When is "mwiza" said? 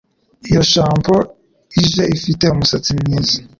2.99-3.35